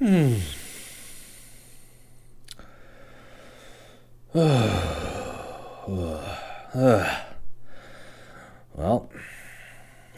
[0.00, 0.36] Hmm.
[8.74, 9.10] well,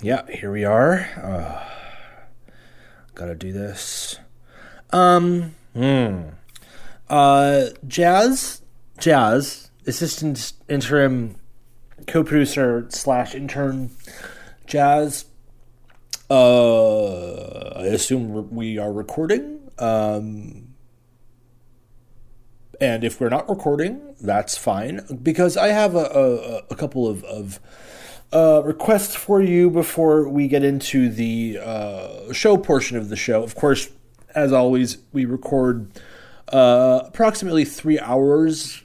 [0.01, 1.01] yeah, here we are.
[1.21, 1.69] Uh,
[3.17, 4.21] gotta do this.
[4.93, 6.29] Um, hmm.
[7.11, 8.63] Uh, Jazz,
[9.01, 11.35] Jazz, assistant interim
[12.07, 13.91] co-producer slash intern,
[14.65, 15.25] Jazz.
[16.31, 19.52] Uh, I assume we are recording.
[19.79, 20.75] Um,
[22.81, 25.01] and if we're not recording, that's fine.
[25.23, 27.61] Because I have a, a, a couple of, of
[28.33, 33.43] uh, requests for you before we get into the uh, show portion of the show.
[33.43, 33.91] Of course,
[34.35, 35.91] as always, we record
[36.53, 38.83] uh, approximately three hours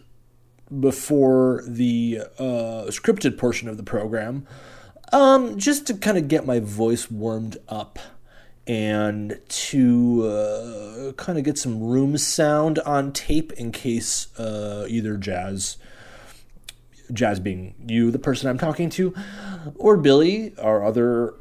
[0.80, 4.45] before the uh, scripted portion of the program,
[5.14, 8.00] um, just to kind of get my voice warmed up
[8.67, 15.16] and to uh, kind of get some room sound on tape in case uh, either
[15.16, 15.78] Jazz,
[17.14, 19.16] Jazz being you, the person I'm talking to,
[19.75, 21.36] or Billy, our other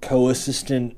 [0.00, 0.96] co-assistant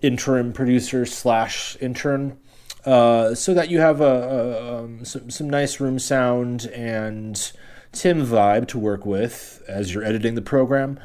[0.00, 2.38] interim producer slash intern,
[2.86, 7.52] uh, so that you have a, a um, some, some nice room sound and
[7.90, 11.00] Tim vibe to work with as you're editing the program.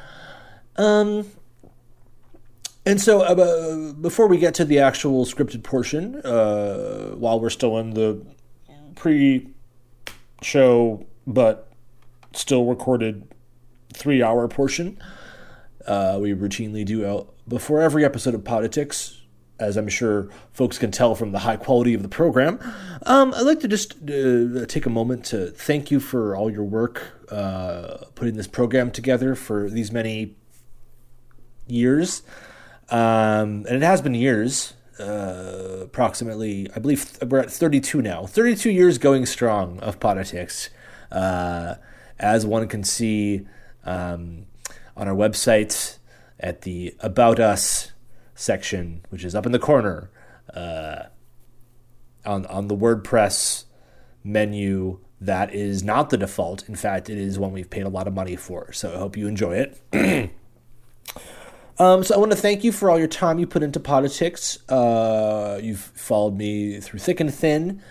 [0.76, 1.26] Um,
[2.86, 7.78] and so, uh, before we get to the actual scripted portion, uh, while we're still
[7.78, 8.24] in the
[8.96, 9.46] pre-show
[11.26, 11.70] but
[12.32, 13.28] still recorded
[13.92, 14.98] three-hour portion,
[15.86, 19.20] uh, we routinely do uh, before every episode of Politics,
[19.58, 22.58] as I'm sure folks can tell from the high quality of the program.
[23.04, 26.64] Um, I'd like to just uh, take a moment to thank you for all your
[26.64, 30.36] work uh, putting this program together for these many
[31.66, 32.22] years.
[32.90, 38.26] Um, and it has been years, uh, approximately, I believe we're at 32 now.
[38.26, 40.70] 32 years going strong of politics.
[41.10, 41.76] Uh,
[42.18, 43.46] as one can see
[43.84, 44.46] um,
[44.96, 45.98] on our website
[46.38, 47.92] at the About Us
[48.34, 50.10] section, which is up in the corner
[50.54, 51.04] uh,
[52.24, 53.64] on, on the WordPress
[54.22, 55.00] menu.
[55.20, 56.68] That is not the default.
[56.68, 58.72] In fact, it is one we've paid a lot of money for.
[58.72, 60.32] So I hope you enjoy it.
[61.80, 64.58] Um, so I want to thank you for all your time you put into politics.
[64.68, 67.82] Uh, you've followed me through thick and thin,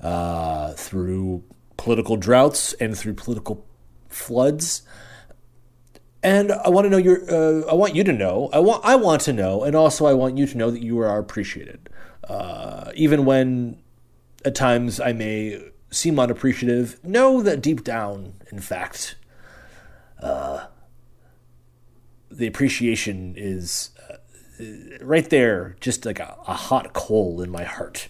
[0.00, 1.42] uh, through
[1.76, 3.66] political droughts and through political
[4.08, 4.82] floods.
[6.22, 7.28] And I want to know your.
[7.28, 8.50] Uh, I want you to know.
[8.52, 8.84] I want.
[8.84, 11.90] I want to know, and also I want you to know that you are appreciated,
[12.28, 13.82] uh, even when
[14.44, 17.02] at times I may seem unappreciative.
[17.04, 19.16] Know that deep down, in fact,
[20.22, 20.66] uh,
[22.30, 24.16] the appreciation is uh,
[25.00, 28.08] right there, just like a, a, hot coal in my heart.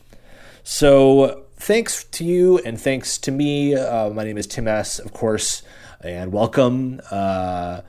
[0.62, 3.74] So thanks to you and thanks to me.
[3.74, 5.62] Uh, my name is Tim S, of course,
[6.00, 7.00] and welcome.
[7.10, 7.80] Uh,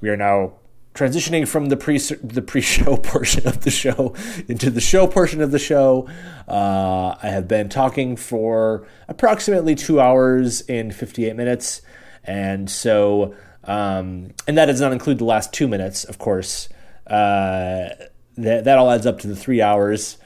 [0.00, 0.54] we are now
[0.94, 4.14] transitioning from the pre the pre-show portion of the show
[4.48, 6.08] into the show portion of the show.
[6.48, 11.82] Uh, I have been talking for approximately two hours and fifty-eight minutes,
[12.24, 13.34] and so.
[13.68, 16.68] Um, and that does not include the last two minutes, of course.
[17.06, 17.90] Uh,
[18.36, 20.16] that, that all adds up to the three hours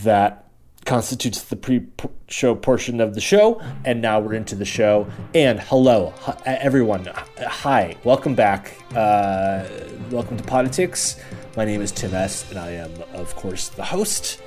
[0.00, 0.44] that
[0.84, 3.62] constitutes the pre-show portion of the show.
[3.84, 5.06] And now we're into the show.
[5.34, 6.12] And hello,
[6.44, 7.08] everyone.
[7.38, 8.74] Hi, welcome back.
[8.94, 9.64] Uh,
[10.10, 11.20] welcome to Politics.
[11.56, 14.40] My name is Tim S, and I am, of course, the host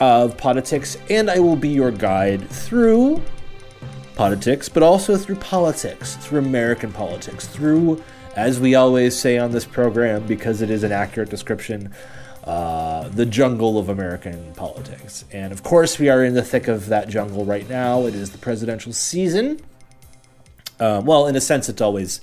[0.00, 3.22] of Politics, and I will be your guide through
[4.14, 8.02] politics, but also through politics, through American politics, through,
[8.36, 11.92] as we always say on this program, because it is an accurate description,
[12.44, 15.24] uh, the jungle of American politics.
[15.32, 18.06] And of course, we are in the thick of that jungle right now.
[18.06, 19.60] It is the presidential season.
[20.80, 22.20] Uh, well, in a sense, it's always,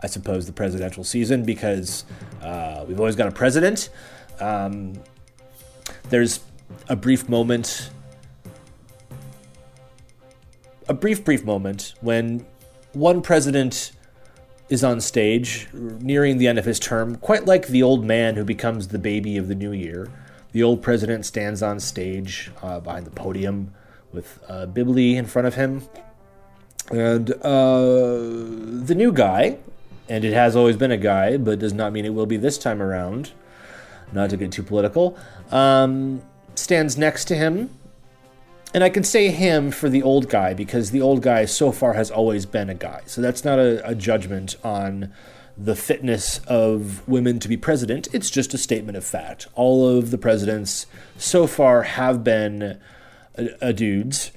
[0.00, 2.04] I suppose, the presidential season because
[2.42, 3.90] uh, we've always got a president.
[4.40, 4.94] Um,
[6.08, 6.40] there's
[6.88, 7.90] a brief moment
[10.88, 12.44] a brief, brief moment when
[12.92, 13.92] one president
[14.68, 18.44] is on stage, nearing the end of his term, quite like the old man who
[18.44, 20.08] becomes the baby of the new year.
[20.52, 23.72] The old president stands on stage uh, behind the podium
[24.12, 25.82] with uh, Bibli in front of him.
[26.90, 28.18] And uh,
[28.84, 29.58] the new guy,
[30.08, 32.56] and it has always been a guy, but does not mean it will be this
[32.56, 33.32] time around,
[34.12, 35.16] not to get too political,
[35.50, 36.22] um,
[36.54, 37.70] stands next to him
[38.74, 41.94] and I can say him for the old guy because the old guy so far
[41.94, 43.02] has always been a guy.
[43.06, 45.12] So that's not a, a judgment on
[45.56, 48.08] the fitness of women to be president.
[48.12, 49.48] It's just a statement of fact.
[49.54, 50.86] All of the presidents
[51.16, 52.78] so far have been
[53.34, 54.30] a, dudes.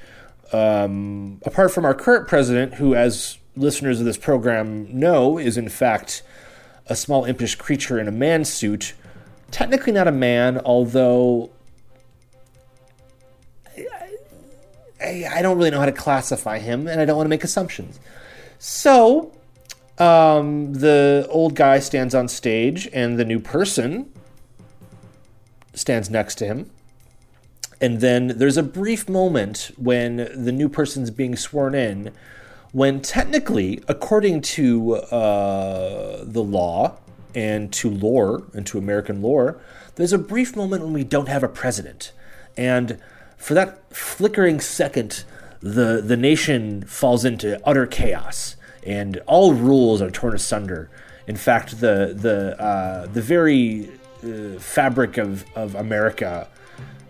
[0.51, 5.69] Um, apart from our current president, who, as listeners of this program know, is in
[5.69, 6.23] fact
[6.87, 8.93] a small impish creature in a man suit.
[9.51, 11.51] Technically not a man, although
[15.01, 17.43] I, I, don't really know how to classify him, and I don't want to make
[17.43, 17.99] assumptions.
[18.59, 19.33] So,
[19.97, 24.11] um, the old guy stands on stage, and the new person
[25.73, 26.69] stands next to him.
[27.79, 32.11] And then there's a brief moment when the new person's being sworn in,
[32.71, 36.97] when technically, according to uh, the law
[37.33, 39.59] and to lore and to American lore,
[39.95, 42.11] there's a brief moment when we don't have a president.
[42.55, 42.99] And
[43.41, 45.23] for that flickering second,
[45.61, 48.55] the, the nation falls into utter chaos
[48.85, 50.89] and all rules are torn asunder.
[51.25, 53.89] In fact, the, the, uh, the very
[54.23, 56.47] uh, fabric of, of America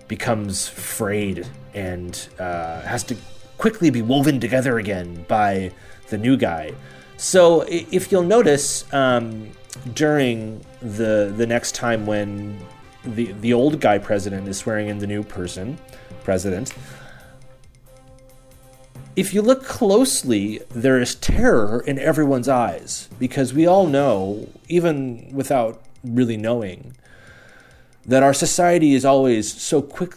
[0.08, 3.18] becomes frayed and uh, has to
[3.58, 5.72] quickly be woven together again by
[6.10, 6.74] the new guy.
[7.18, 9.52] So if you'll notice um,
[9.94, 12.60] during the the next time when
[13.06, 15.78] the the old guy president is swearing in the new person
[16.24, 16.74] president,
[19.16, 25.30] if you look closely, there is terror in everyone's eyes because we all know, even
[25.34, 26.96] without really knowing,
[28.06, 30.16] that our society is always so quick,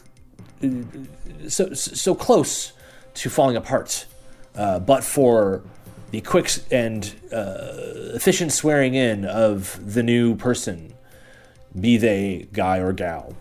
[1.48, 2.72] so so close
[3.14, 4.06] to falling apart.
[4.54, 5.62] Uh, but for
[6.10, 10.94] the quick and uh, efficient swearing in of the new person,
[11.78, 13.34] be they guy or gal.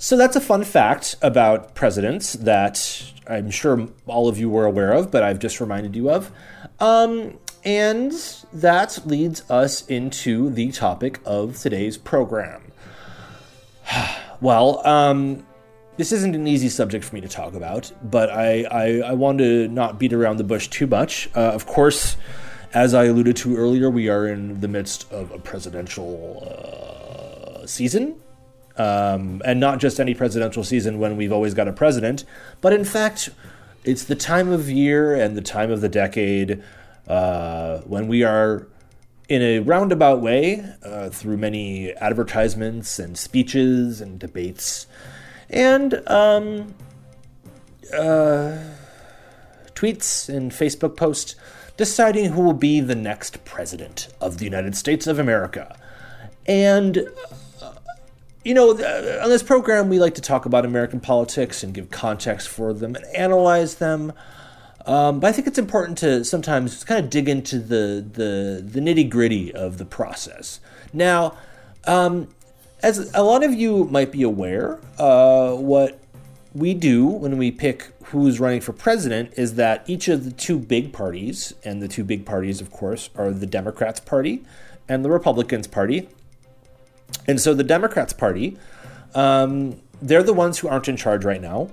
[0.00, 4.92] So that's a fun fact about presidents that I'm sure all of you were aware
[4.92, 6.30] of, but I've just reminded you of.
[6.78, 8.12] Um, and
[8.52, 12.62] that leads us into the topic of today's program.
[14.40, 15.44] well, um,
[15.96, 19.38] this isn't an easy subject for me to talk about, but I, I, I want
[19.38, 21.28] to not beat around the bush too much.
[21.34, 22.16] Uh, of course,
[22.72, 28.14] as I alluded to earlier, we are in the midst of a presidential uh, season.
[28.78, 32.24] Um, and not just any presidential season when we've always got a president,
[32.60, 33.28] but in fact,
[33.84, 36.62] it's the time of year and the time of the decade
[37.08, 38.68] uh, when we are
[39.28, 44.86] in a roundabout way uh, through many advertisements and speeches and debates
[45.50, 46.74] and um,
[47.92, 48.58] uh,
[49.74, 51.34] tweets and Facebook posts
[51.76, 55.78] deciding who will be the next president of the United States of America.
[56.46, 57.06] And
[58.44, 62.48] you know, on this program, we like to talk about American politics and give context
[62.48, 64.12] for them and analyze them.
[64.86, 68.80] Um, but I think it's important to sometimes kind of dig into the the, the
[68.80, 70.60] nitty gritty of the process.
[70.92, 71.36] Now,
[71.86, 72.28] um,
[72.82, 76.00] as a lot of you might be aware, uh, what
[76.54, 80.58] we do when we pick who's running for president is that each of the two
[80.58, 84.42] big parties, and the two big parties, of course, are the Democrats Party
[84.88, 86.08] and the Republicans Party.
[87.26, 88.56] And so the Democrats Party,
[89.14, 91.70] um, they're the ones who aren't in charge right now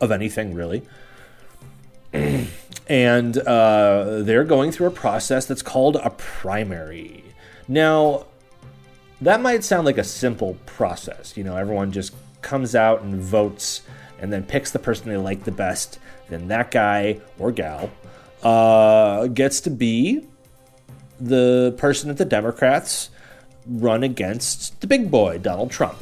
[0.00, 0.82] of anything, really.
[2.88, 7.24] and uh, they're going through a process that's called a primary.
[7.68, 8.26] Now,
[9.20, 11.36] that might sound like a simple process.
[11.36, 13.82] You know, everyone just comes out and votes
[14.18, 15.98] and then picks the person they like the best.
[16.28, 17.90] Then that guy or gal
[18.42, 20.26] uh, gets to be
[21.20, 23.10] the person that the Democrats
[23.66, 25.98] run against the big boy, Donald Trump.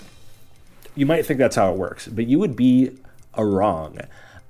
[0.94, 2.96] You might think that's how it works, but you would be
[3.34, 3.98] a wrong.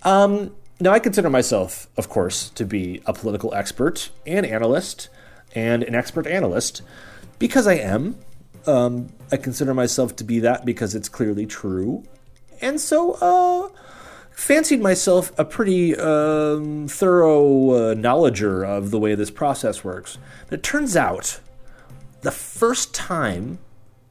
[0.02, 5.08] Um, now, I consider myself, of course, to be a political expert and analyst
[5.54, 6.82] and an expert analyst
[7.38, 8.16] because I am.
[8.66, 12.04] Um, I consider myself to be that because it's clearly true.
[12.60, 13.68] And so, uh,
[14.38, 20.16] fancied myself a pretty um, thorough uh, knowledger of the way this process works.
[20.48, 21.40] But it turns out
[22.20, 23.58] the first time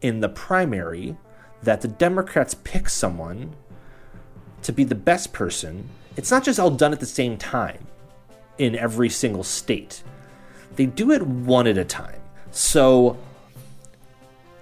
[0.02, 1.18] in the primary
[1.64, 3.56] that the Democrats pick someone
[4.62, 7.86] to be the best person, it's not just all done at the same time
[8.58, 10.04] in every single state.
[10.76, 12.20] They do it one at a time.
[12.52, 13.18] So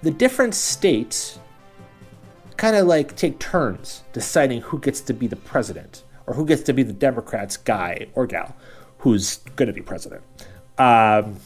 [0.02, 1.38] the different states
[2.56, 6.62] kind of like take turns deciding who gets to be the president or who gets
[6.62, 8.56] to be the Democrats guy or gal
[8.98, 10.22] who's going to be president.
[10.78, 11.36] Um,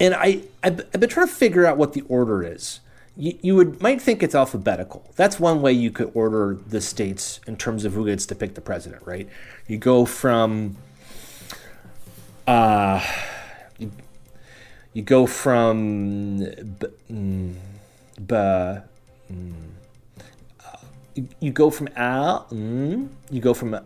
[0.00, 2.80] and I, I've, been trying to figure out what the order is.
[3.16, 5.12] You, you would might think it's alphabetical.
[5.16, 8.54] That's one way you could order the states in terms of who gets to pick
[8.54, 9.28] the president, right?
[9.68, 10.76] You go from
[12.46, 13.04] uh,
[13.78, 13.92] you
[14.92, 17.54] You go from b, mm,
[18.26, 19.52] b, mm,
[21.14, 23.76] you, you go from al, mm, you go from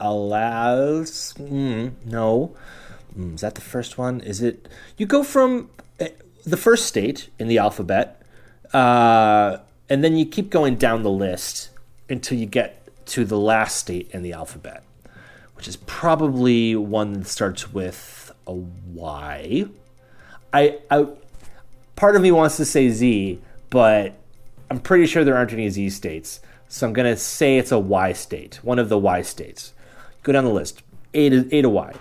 [0.00, 2.56] alas, mm, no.
[3.16, 4.20] Mm, is that the first one?
[4.20, 4.68] Is it?
[4.96, 5.70] You go from
[6.00, 6.06] uh,
[6.44, 8.22] the first state in the alphabet,
[8.72, 9.58] uh,
[9.88, 11.70] and then you keep going down the list
[12.08, 14.82] until you get to the last state in the alphabet,
[15.54, 19.66] which is probably one that starts with a Y.
[20.52, 21.06] I, I
[21.94, 24.14] part of me wants to say Z, but
[24.70, 26.40] I'm pretty sure there aren't any Z states.
[26.68, 29.72] So I'm to say it's a Y state, one of the Y states.
[30.22, 30.82] Go down the list.
[31.14, 31.94] A to, a to Y.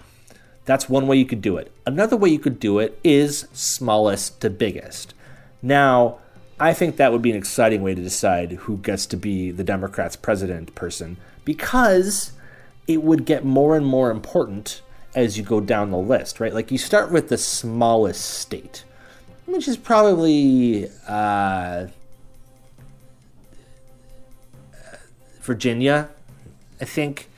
[0.65, 1.71] That's one way you could do it.
[1.85, 5.13] Another way you could do it is smallest to biggest.
[5.61, 6.19] Now,
[6.59, 9.63] I think that would be an exciting way to decide who gets to be the
[9.63, 12.31] Democrats' president person because
[12.87, 14.81] it would get more and more important
[15.13, 16.53] as you go down the list, right?
[16.53, 18.83] Like you start with the smallest state,
[19.45, 21.87] which is probably uh,
[25.41, 26.09] Virginia,
[26.81, 27.29] I think.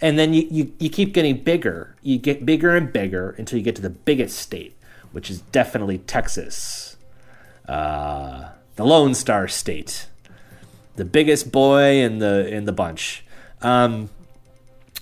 [0.00, 1.94] And then you, you, you keep getting bigger.
[2.02, 4.76] You get bigger and bigger until you get to the biggest state,
[5.12, 6.96] which is definitely Texas,
[7.68, 10.06] uh, the Lone Star State,
[10.96, 13.24] the biggest boy in the in the bunch.
[13.60, 14.08] Um,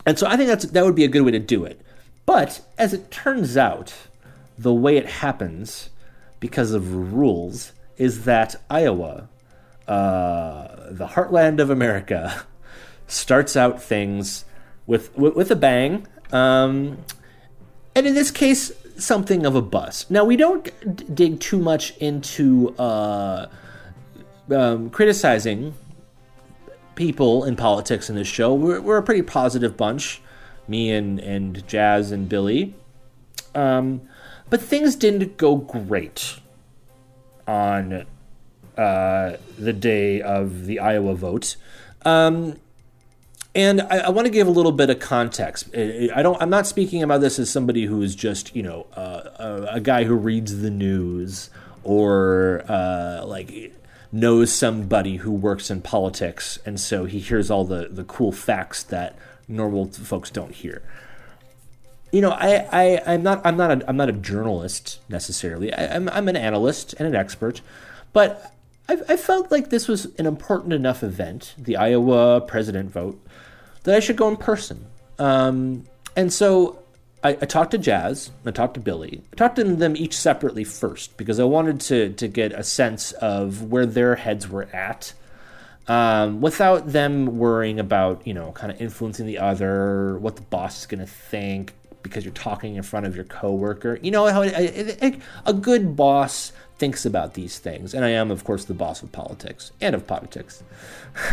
[0.05, 1.81] and so I think that's that would be a good way to do it.
[2.27, 3.95] But as it turns out,
[4.59, 5.91] the way it happens,
[6.41, 9.29] because of rules, is that Iowa,
[9.87, 12.45] uh, the heartland of America,
[13.07, 14.45] starts out things
[14.89, 16.09] with with, with a bang.
[16.33, 16.99] Um,
[17.95, 20.11] and in this case, something of a bust.
[20.11, 20.65] Now we don't
[20.97, 23.47] d- dig too much into uh,
[24.51, 25.75] um, criticizing
[26.97, 28.53] people in politics in this show.
[28.53, 30.21] We're, we're a pretty positive bunch,
[30.67, 32.75] me and and Jazz and Billy.
[33.55, 34.03] Um,
[34.51, 36.41] but things didn't go great
[37.47, 38.07] on
[38.77, 41.57] uh, the day of the Iowa vote.
[42.05, 42.59] Um,
[43.59, 45.69] and I, I want to give a little bit of context.
[45.75, 46.41] I don't.
[46.41, 49.81] I'm not speaking about this as somebody who is just, you know, uh, a, a,
[49.81, 51.51] guy who reads the news
[51.83, 53.75] or uh, like
[54.13, 58.85] knows somebody who works in politics, and so he hears all the the cool facts
[58.85, 60.81] that normal folks don't hear.
[62.13, 65.75] You know, I, I I'm not I'm not a, I'm not a journalist necessarily.
[65.75, 67.61] I, I'm I'm an analyst and an expert,
[68.13, 68.55] but
[68.89, 73.21] I, I felt like this was an important enough event, the Iowa president vote,
[73.85, 74.87] that I should go in person.
[75.19, 75.85] Um,
[76.17, 76.79] and so
[77.23, 79.23] I, I, talked to Jazz, I talked to Billy.
[79.33, 83.13] I talked to them each separately first because I wanted to to get a sense
[83.13, 85.13] of where their heads were at,
[85.89, 90.81] um, without them worrying about you know kind of influencing the other, what the boss
[90.81, 93.99] is going to think because you're talking in front of your coworker.
[94.03, 97.93] You know how a, good boss thinks about these things.
[97.93, 100.63] And I am, of course, the boss of politics and of politics.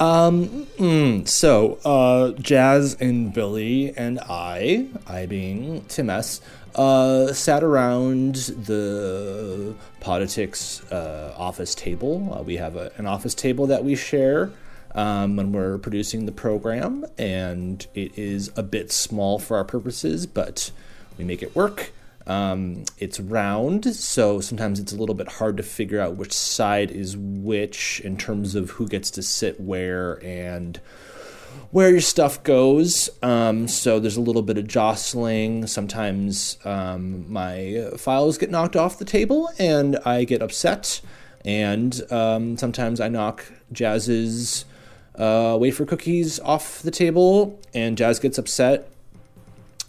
[0.00, 6.40] um, mm, so, uh, Jazz and Billy and I, I being Tim S.,
[6.74, 12.36] uh, sat around the politics uh, office table.
[12.36, 14.50] Uh, we have a, an office table that we share.
[14.94, 20.24] Um, when we're producing the program, and it is a bit small for our purposes,
[20.24, 20.70] but
[21.18, 21.90] we make it work.
[22.26, 26.90] Um, it's round, so sometimes it's a little bit hard to figure out which side
[26.90, 30.80] is which in terms of who gets to sit where and
[31.70, 33.10] where your stuff goes.
[33.22, 35.66] Um, so there's a little bit of jostling.
[35.66, 41.00] Sometimes um, my files get knocked off the table and I get upset.
[41.44, 44.64] And um, sometimes I knock Jazz's
[45.16, 48.90] uh, wafer cookies off the table and Jazz gets upset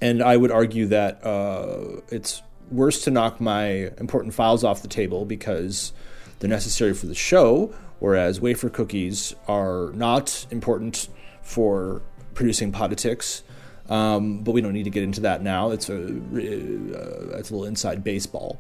[0.01, 2.41] and I would argue that uh, it's
[2.71, 5.93] worse to knock my important files off the table because
[6.39, 11.07] they're necessary for the show, whereas wafer cookies are not important
[11.41, 12.01] for
[12.33, 13.43] producing politics.
[13.87, 15.69] Um, but we don't need to get into that now.
[15.69, 18.59] It's a uh, it's a little inside baseball.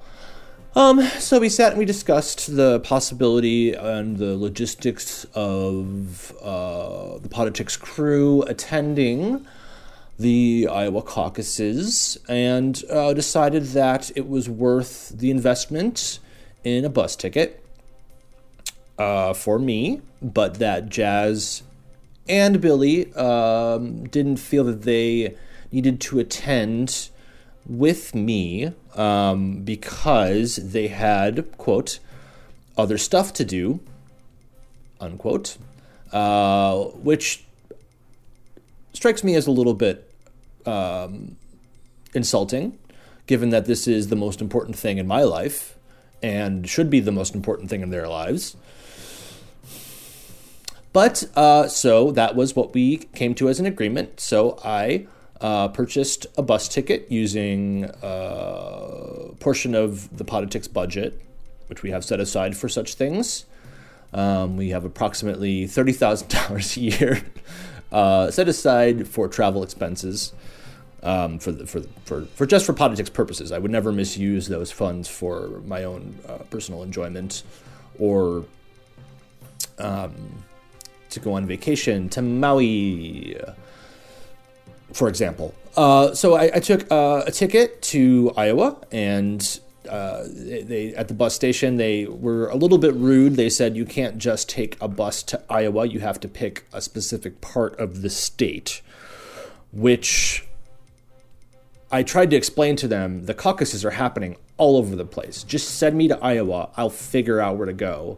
[0.77, 7.29] Um, so we sat and we discussed the possibility and the logistics of uh, the
[7.29, 9.47] politics crew attending
[10.19, 16.19] the Iowa caucuses and uh, decided that it was worth the investment
[16.65, 17.63] in a bus ticket
[18.97, 21.63] uh, for me, but that Jazz
[22.27, 25.37] and Billy um, didn't feel that they
[25.71, 27.07] needed to attend
[27.65, 31.99] with me um, because they had, quote,
[32.77, 33.79] other stuff to do,
[34.99, 35.57] unquote,
[36.11, 37.43] uh, which
[38.93, 40.11] strikes me as a little bit
[40.65, 41.35] um,
[42.13, 42.77] insulting,
[43.27, 45.75] given that this is the most important thing in my life
[46.23, 48.55] and should be the most important thing in their lives.
[50.93, 54.21] But uh, so that was what we came to as an agreement.
[54.21, 55.07] So I
[55.41, 61.21] uh, purchased a bus ticket using a uh, portion of the politics budget,
[61.67, 63.45] which we have set aside for such things.
[64.13, 67.21] Um, we have approximately $30,000 a year
[67.91, 70.33] uh, set aside for travel expenses.
[71.03, 73.51] Um, for, the, for, for, for just for politics purposes.
[73.51, 77.43] I would never misuse those funds for my own uh, personal enjoyment
[77.99, 78.45] or
[79.77, 80.43] um,
[81.11, 83.39] to go on vacation to Maui,
[84.95, 85.53] for example.
[85.75, 89.59] Uh, so I, I took uh, a ticket to Iowa, and
[89.89, 93.35] uh, they, they, at the bus station they were a little bit rude.
[93.35, 96.81] They said you can't just take a bus to Iowa; you have to pick a
[96.81, 98.81] specific part of the state,
[99.73, 100.47] which
[101.91, 103.25] I tried to explain to them.
[103.25, 105.43] The caucuses are happening all over the place.
[105.43, 108.17] Just send me to Iowa; I'll figure out where to go.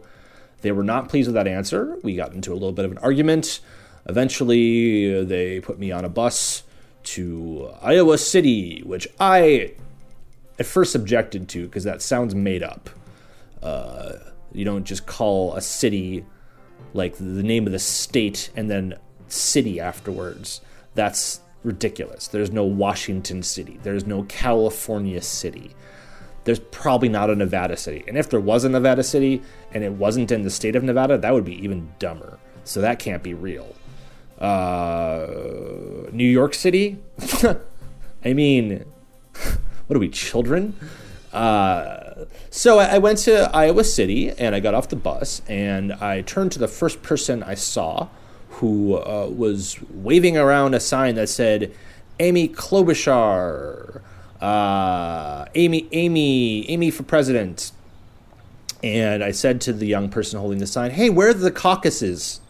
[0.62, 1.98] They were not pleased with that answer.
[2.04, 3.58] We got into a little bit of an argument.
[4.06, 6.62] Eventually, they put me on a bus
[7.04, 9.72] to Iowa City, which I
[10.58, 12.90] at first objected to because that sounds made up.
[13.62, 14.14] Uh,
[14.52, 16.24] you don't just call a city
[16.94, 18.94] like the name of the state and then
[19.28, 20.60] city afterwards.
[20.94, 22.28] That's ridiculous.
[22.28, 23.78] There's no Washington City.
[23.82, 25.74] There's no California City
[26.48, 28.02] there's probably not a Nevada city.
[28.08, 31.18] And if there was a Nevada city and it wasn't in the state of Nevada,
[31.18, 32.38] that would be even dumber.
[32.64, 33.74] So that can't be real.
[34.38, 35.26] Uh,
[36.12, 36.98] New York City?
[38.24, 38.84] I mean,
[39.86, 40.76] what are we, children?
[41.32, 45.92] Uh, so I, I went to Iowa City and I got off the bus and
[45.92, 48.08] I turned to the first person I saw
[48.50, 51.72] who uh, was waving around a sign that said,
[52.18, 54.02] Amy Klobuchar
[54.40, 57.72] uh, Amy, Amy, Amy for president.
[58.82, 62.40] And I said to the young person holding the sign, "Hey, where are the caucuses?"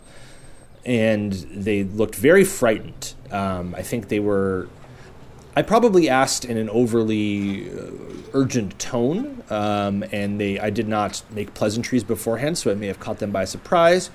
[0.88, 3.14] And they looked very frightened.
[3.30, 4.68] Um, I think they were.
[5.54, 7.90] I probably asked in an overly uh,
[8.32, 10.58] urgent tone, um, and they.
[10.58, 14.10] I did not make pleasantries beforehand, so it may have caught them by surprise.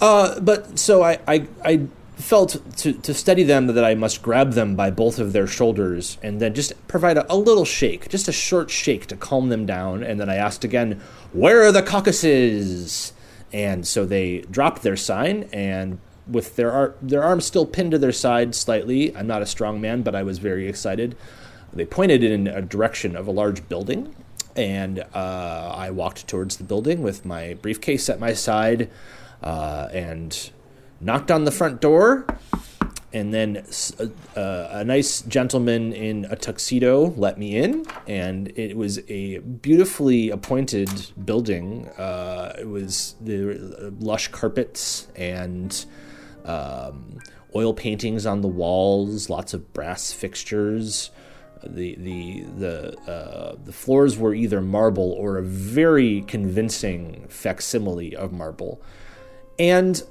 [0.00, 4.52] Uh, but so I, I, I felt to, to steady them that I must grab
[4.52, 8.28] them by both of their shoulders and then just provide a, a, little shake, just
[8.28, 10.02] a short shake to calm them down.
[10.02, 11.00] And then I asked again,
[11.32, 13.13] Where are the caucuses?
[13.54, 17.98] And so they dropped their sign and with their, ar- their arms still pinned to
[17.98, 21.16] their side slightly, I'm not a strong man, but I was very excited.
[21.72, 24.14] They pointed in a direction of a large building,
[24.56, 28.90] and uh, I walked towards the building with my briefcase at my side
[29.42, 30.50] uh, and
[31.00, 32.26] knocked on the front door,
[33.14, 33.64] and then
[33.98, 38.98] a, uh, uh, a, nice gentleman in a tuxedo let me in, and it was
[39.08, 40.90] a beautifully appointed
[41.24, 41.88] building.
[41.90, 45.86] Uh, it was the lush carpets and
[46.44, 47.20] um,
[47.54, 51.10] oil paintings on the walls, lots of brass fixtures.
[51.64, 58.32] The the the uh, the floors were either marble or a very convincing facsimile of
[58.32, 58.82] marble,
[59.58, 60.02] and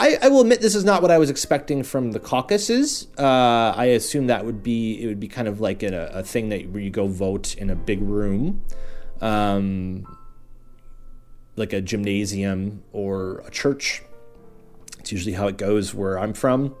[0.00, 3.06] I, I, will admit this is not what I was expecting from the caucuses.
[3.16, 6.48] Uh, I assume that would be it would be kind of like a, a thing
[6.48, 8.64] that where you go vote in a big room,
[9.20, 10.04] um,
[11.56, 14.02] like a gymnasium or a church.
[14.98, 16.74] It's usually how it goes where I'm from.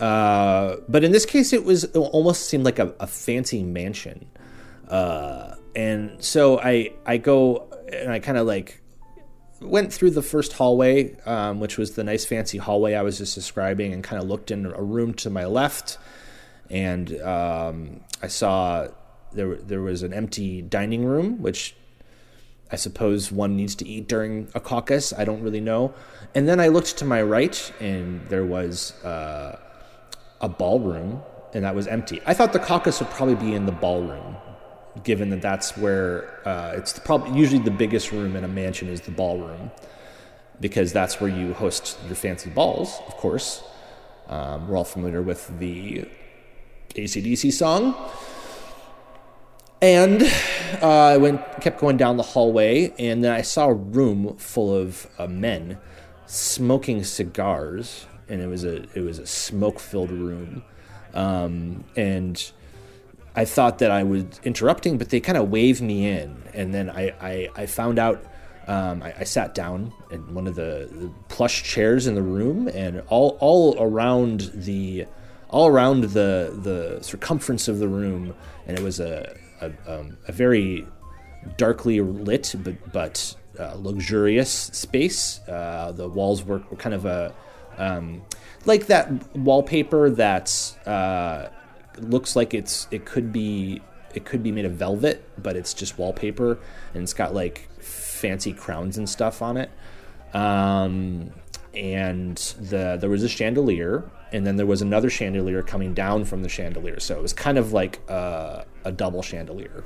[0.00, 4.26] Uh, but in this case, it was it almost seemed like a, a fancy mansion,
[4.88, 8.80] uh, and so I I go and I kind of like
[9.60, 13.34] went through the first hallway, um, which was the nice fancy hallway I was just
[13.34, 15.98] describing, and kind of looked in a room to my left,
[16.70, 18.88] and um, I saw
[19.32, 21.74] there there was an empty dining room, which
[22.70, 25.12] I suppose one needs to eat during a caucus.
[25.12, 25.94] I don't really know.
[26.34, 29.58] And then I looked to my right, and there was uh,
[30.40, 31.22] a ballroom,
[31.54, 32.20] and that was empty.
[32.26, 34.36] I thought the caucus would probably be in the ballroom,
[35.04, 39.00] given that that's where uh, it's probably usually the biggest room in a mansion is
[39.02, 39.70] the ballroom,
[40.60, 43.00] because that's where you host your fancy balls.
[43.06, 43.62] Of course,
[44.28, 46.04] um, we're all familiar with the
[46.94, 47.94] ACDC song.
[49.80, 50.24] And
[50.82, 54.74] uh, I went, kept going down the hallway, and then I saw a room full
[54.74, 55.78] of uh, men
[56.26, 60.64] smoking cigars, and it was a it was a smoke filled room,
[61.14, 62.50] um, and
[63.38, 66.90] I thought that I was interrupting, but they kind of waved me in, and then
[66.90, 68.24] I I, I found out.
[68.66, 72.68] Um, I, I, sat down in one of the, the, plush chairs in the room,
[72.68, 75.06] and all all around the
[75.48, 78.34] all around the the circumference of the room,
[78.66, 80.86] and it was a a, um, a very
[81.56, 85.40] darkly lit but but uh, luxurious space.
[85.48, 87.34] Uh, the walls were, kind of a
[87.78, 88.20] um,
[88.66, 91.50] like that wallpaper that's uh,
[92.02, 93.82] looks like it's it could be
[94.14, 96.58] it could be made of velvet, but it's just wallpaper,
[96.94, 99.70] and it's got like fancy crowns and stuff on it.
[100.34, 101.32] Um,
[101.74, 106.42] and the there was a chandelier, and then there was another chandelier coming down from
[106.42, 107.00] the chandelier.
[107.00, 109.84] So it was kind of like a, a double chandelier.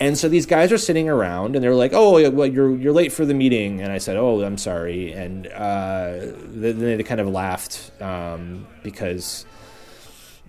[0.00, 3.12] And so these guys are sitting around, and they're like, "Oh, well, you're you're late
[3.12, 7.28] for the meeting." And I said, "Oh, I'm sorry." And uh, then they kind of
[7.28, 9.46] laughed um, because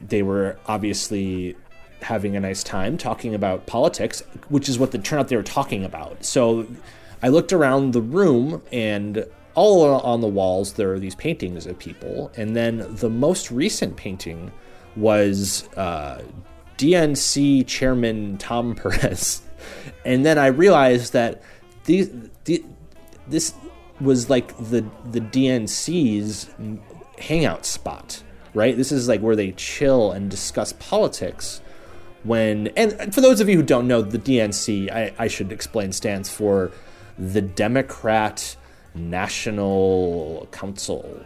[0.10, 1.56] they were obviously
[2.02, 5.84] having a nice time talking about politics, which is what the turnout they were talking
[5.84, 6.24] about.
[6.24, 6.68] So
[7.22, 11.80] I looked around the room, and all on the walls there are these paintings of
[11.80, 14.52] people, and then the most recent painting
[14.96, 16.22] was uh,
[16.78, 19.42] DNC chairman Tom Perez,
[20.06, 21.42] and then I realized that
[21.86, 22.10] these
[22.46, 22.64] the,
[23.28, 23.54] this
[24.02, 26.50] was like the the DNC's
[27.20, 28.22] hangout spot,
[28.54, 28.76] right?
[28.76, 31.62] This is like where they chill and discuss politics.
[32.24, 35.92] When and for those of you who don't know, the DNC, I, I should explain,
[35.92, 36.72] stands for
[37.18, 38.56] the Democrat
[38.96, 41.26] National Council,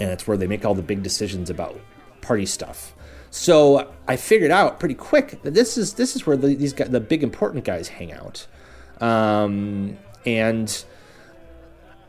[0.00, 1.78] and it's where they make all the big decisions about
[2.22, 2.94] party stuff.
[3.30, 6.88] So I figured out pretty quick that this is this is where the, these guys,
[6.90, 8.46] the big important guys hang out,
[9.00, 10.84] um, and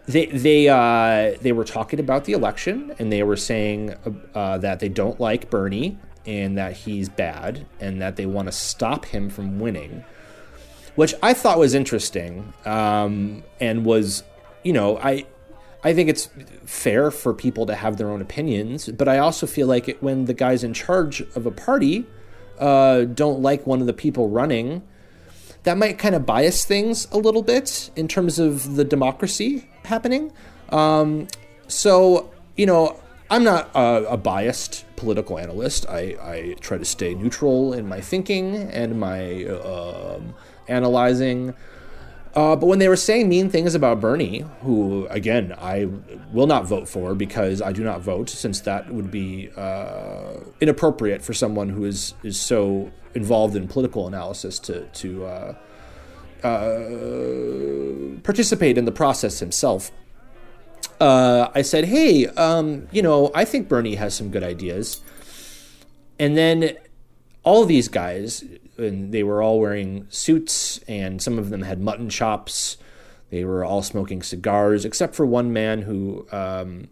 [0.08, 3.96] they they uh, they were talking about the election and they were saying
[4.34, 8.52] uh, that they don't like Bernie and that he's bad and that they want to
[8.52, 10.04] stop him from winning,
[10.96, 14.24] which I thought was interesting um, and was
[14.64, 15.26] you know I
[15.84, 16.30] I think it's
[16.66, 20.26] fair for people to have their own opinions, but I also feel like it, when
[20.26, 22.06] the guys in charge of a party
[22.60, 24.84] uh, don't like one of the people running,
[25.64, 30.32] that might kind of bias things a little bit in terms of the democracy happening.
[30.70, 31.28] Um,
[31.68, 35.86] so, you know, I'm not a, a biased political analyst.
[35.88, 40.20] I, I, try to stay neutral in my thinking and my uh,
[40.68, 41.54] analyzing.
[42.36, 45.88] Uh, but when they were saying mean things about Bernie, who, again, I
[46.32, 51.22] will not vote for because I do not vote, since that would be uh, inappropriate
[51.22, 55.56] for someone who is, is so involved in political analysis to, to uh,
[56.44, 59.92] uh participate in the process himself.
[61.00, 65.02] Uh, I said, hey, um, you know, I think Bernie has some good ideas.
[66.20, 66.78] And then
[67.44, 68.44] all these guys,
[68.78, 72.78] and they were all wearing suits, and some of them had mutton chops.
[73.32, 76.90] They were all smoking cigars, except for one man who um,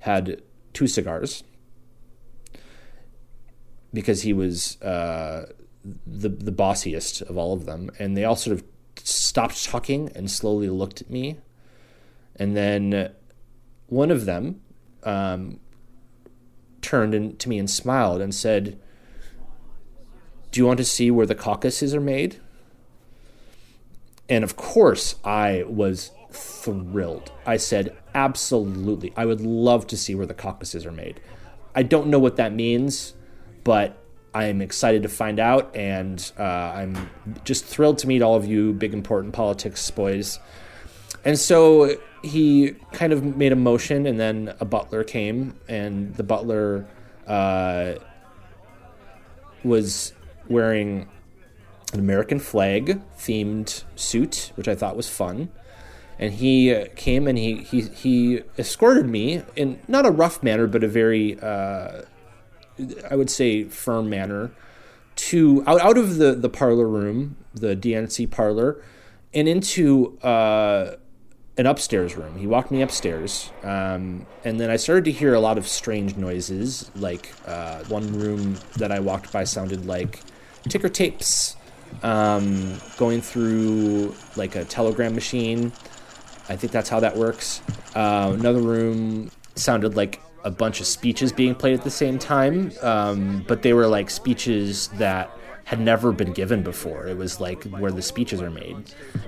[0.00, 0.42] had
[0.74, 1.42] two cigars
[3.94, 5.50] because he was uh,
[6.06, 7.90] the the bossiest of all of them.
[7.98, 8.64] And they all sort of
[9.04, 11.38] stopped talking and slowly looked at me.
[12.36, 13.12] And then
[13.86, 14.60] one of them
[15.02, 15.60] um,
[16.82, 18.78] turned in, to me and smiled and said,
[20.50, 22.40] do you want to see where the caucuses are made?
[24.28, 27.32] And of course, I was thrilled.
[27.46, 29.12] I said, absolutely.
[29.16, 31.20] I would love to see where the caucuses are made.
[31.74, 33.14] I don't know what that means,
[33.64, 34.02] but
[34.38, 35.74] I'm excited to find out.
[35.74, 37.10] And uh, I'm
[37.44, 40.38] just thrilled to meet all of you, big important politics boys.
[41.24, 46.22] And so he kind of made a motion, and then a butler came, and the
[46.22, 46.86] butler
[47.26, 47.94] uh,
[49.64, 50.12] was
[50.48, 51.08] wearing
[51.92, 55.50] an American flag themed suit, which I thought was fun.
[56.18, 60.66] And he uh, came and he, he, he escorted me in not a rough manner,
[60.66, 62.02] but a very, uh,
[63.10, 64.50] I would say, firm manner
[65.16, 68.82] to out, out of the, the parlor room, the DNC parlor,
[69.34, 70.96] and into uh,
[71.56, 72.38] an upstairs room.
[72.38, 76.16] He walked me upstairs, um, and then I started to hear a lot of strange
[76.16, 76.90] noises.
[76.94, 80.20] Like uh, one room that I walked by sounded like
[80.68, 81.56] ticker tapes
[82.02, 85.72] um, going through like a telegram machine.
[86.48, 87.60] I think that's how that works.
[87.94, 92.72] Uh, another room sounded like a bunch of speeches being played at the same time,
[92.80, 95.30] um, but they were like speeches that
[95.64, 97.06] had never been given before.
[97.06, 98.76] It was like where the speeches are made.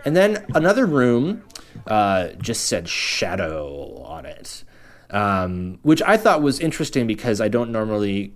[0.07, 1.45] And then another room
[1.87, 4.65] uh, just said shadow on it,
[5.11, 8.33] um, which I thought was interesting because I don't normally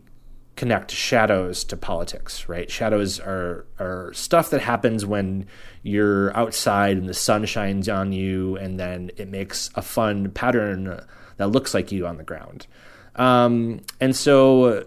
[0.57, 2.71] connect shadows to politics, right?
[2.71, 5.47] Shadows are are stuff that happens when
[5.83, 11.03] you're outside and the sun shines on you, and then it makes a fun pattern
[11.37, 12.67] that looks like you on the ground.
[13.17, 14.87] Um, and so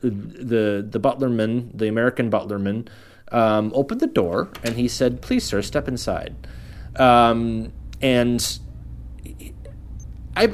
[0.00, 2.88] the the butlerman, the American butlerman,
[3.32, 6.34] um, opened the door and he said, "Please, sir, step inside."
[6.96, 8.58] Um, and
[10.36, 10.52] I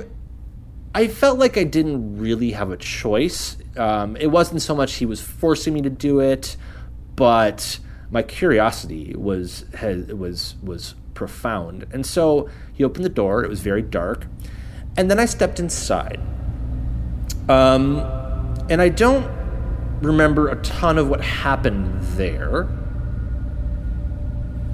[0.94, 3.56] I felt like I didn't really have a choice.
[3.76, 6.56] Um, it wasn't so much he was forcing me to do it,
[7.16, 7.78] but
[8.10, 11.86] my curiosity was was was profound.
[11.92, 13.44] And so he opened the door.
[13.44, 14.26] It was very dark,
[14.96, 16.20] and then I stepped inside.
[17.48, 17.98] Um,
[18.68, 19.28] and I don't
[20.00, 22.68] remember a ton of what happened there.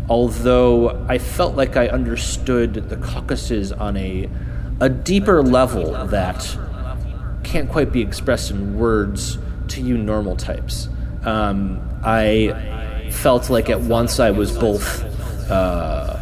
[0.08, 4.28] Although I felt like I understood the caucuses on a
[4.78, 6.58] a deeper level that
[7.42, 10.88] can't quite be expressed in words to you normal types.
[11.24, 15.02] Um, I felt like at once I was both
[15.50, 16.15] uh,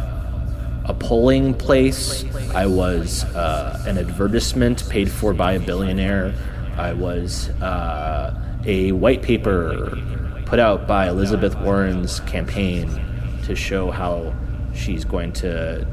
[0.85, 6.33] a polling place, I was uh, an advertisement paid for by a billionaire,
[6.77, 9.97] I was uh, a white paper
[10.45, 13.01] put out by Elizabeth Warren's campaign
[13.45, 14.33] to show how
[14.73, 15.87] she's going to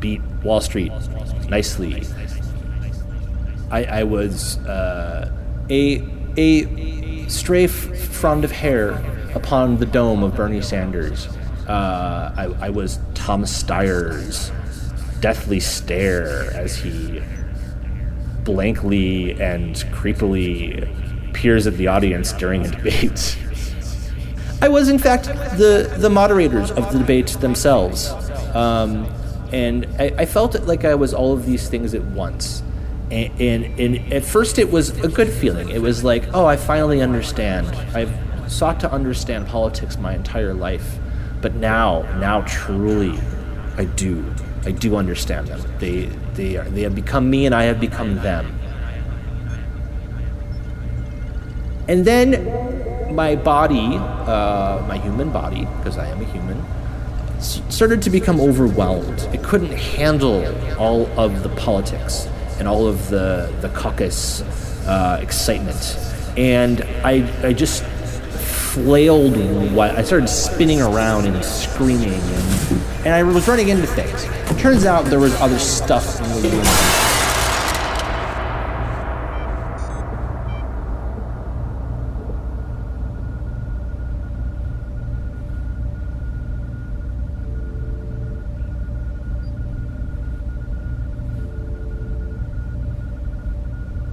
[0.00, 0.92] beat Wall Street
[1.48, 2.04] nicely.
[3.70, 5.30] I, I was uh,
[5.70, 6.02] a
[6.36, 8.90] a stray frond of hair
[9.34, 11.28] upon the dome of Bernie Sanders.
[11.68, 14.52] Uh, I, I was Thomas Steyer's
[15.20, 17.22] deathly stare as he
[18.44, 23.38] blankly and creepily peers at the audience during a debate.
[24.62, 25.24] I was, in fact,
[25.58, 28.10] the, the moderators of the debate themselves.
[28.54, 29.12] Um,
[29.52, 32.62] and I, I, felt like I was all of these things at once.
[33.10, 35.68] And, and, and, at first, it was a good feeling.
[35.68, 37.68] It was like, oh, I finally understand.
[37.94, 38.12] I've
[38.50, 40.98] sought to understand politics my entire life,
[41.46, 43.16] but now, now truly,
[43.76, 44.34] I do.
[44.64, 45.60] I do understand them.
[45.78, 48.58] They, they, are, they have become me, and I have become them.
[51.86, 56.60] And then my body, uh, my human body, because I am a human,
[57.40, 59.20] started to become overwhelmed.
[59.32, 60.44] It couldn't handle
[60.80, 62.26] all of the politics
[62.58, 64.40] and all of the the caucus
[64.88, 65.96] uh, excitement,
[66.36, 67.84] and I I just
[68.76, 69.34] flailed.
[69.78, 74.24] I started spinning around and screaming, and, and I was running into things.
[74.50, 76.66] It turns out there was other stuff in the room.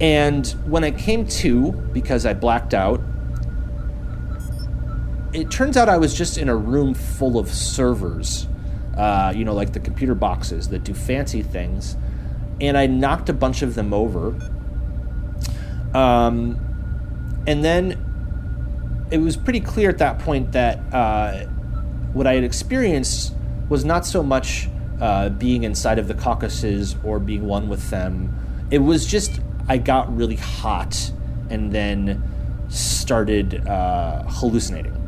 [0.00, 3.00] And when I came to, because I blacked out,
[5.34, 8.46] it turns out I was just in a room full of servers,
[8.96, 11.96] uh, you know, like the computer boxes that do fancy things.
[12.60, 14.28] And I knocked a bunch of them over.
[15.92, 16.60] Um,
[17.48, 21.46] and then it was pretty clear at that point that uh,
[22.12, 23.34] what I had experienced
[23.68, 24.68] was not so much
[25.00, 28.32] uh, being inside of the caucuses or being one with them.
[28.70, 31.10] It was just I got really hot
[31.50, 32.22] and then
[32.68, 35.03] started uh, hallucinating.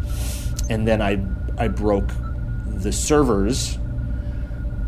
[0.69, 1.25] And then I,
[1.59, 2.11] I broke
[2.67, 3.79] the servers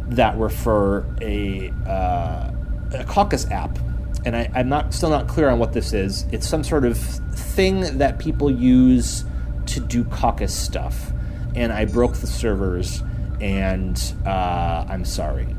[0.09, 2.51] that were for a, uh,
[2.95, 3.79] a caucus app.
[4.25, 6.27] And I, I'm not still not clear on what this is.
[6.33, 9.25] It's some sort of thing that people use
[9.67, 11.13] to do caucus stuff.
[11.55, 13.03] And I broke the servers,
[13.41, 15.55] and uh, I'm sorry.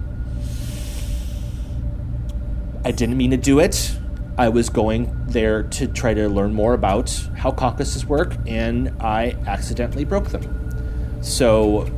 [2.85, 3.97] I didn't mean to do it.
[4.37, 9.35] I was going there to try to learn more about how caucuses work, and I
[9.47, 11.21] accidentally broke them.
[11.21, 11.89] So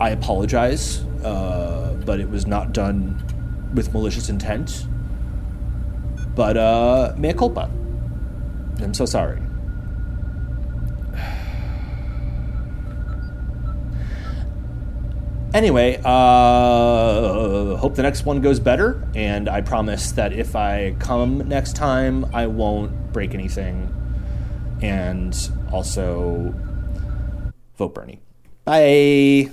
[0.00, 3.22] I apologize, uh, but it was not done
[3.74, 4.86] with malicious intent.
[6.34, 7.70] But uh, mea culpa.
[8.80, 9.40] I'm so sorry.
[15.54, 21.48] Anyway, uh, hope the next one goes better, and I promise that if I come
[21.48, 23.88] next time, I won't break anything.
[24.82, 25.32] And
[25.72, 26.52] also,
[27.76, 28.18] vote Bernie.
[28.64, 29.52] Bye.